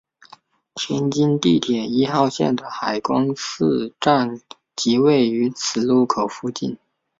[0.73, 4.41] 天津地铁一号线的海光寺站
[4.75, 6.75] 即位于此路口附近。